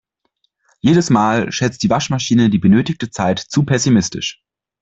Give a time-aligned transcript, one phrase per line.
[0.79, 4.41] Jedes Mal schätzt die Waschmaschine die benötigte Zeit zu pessimistisch.